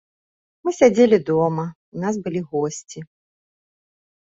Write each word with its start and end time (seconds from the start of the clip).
Мы 0.67 0.71
сядзелі 0.77 1.19
дома, 1.27 1.67
у 1.97 2.03
нас 2.07 2.15
былі 2.25 2.41
госці. 2.57 2.99